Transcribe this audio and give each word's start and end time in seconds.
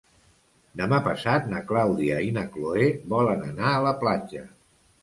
Demà 0.79 0.99
passat 1.07 1.45
na 1.53 1.61
Clàudia 1.73 2.17
i 2.29 2.33
na 2.41 2.47
Cloè 2.57 2.89
volen 3.17 3.47
anar 3.53 3.73
a 3.79 3.85
la 3.91 3.95
platja. 4.05 4.49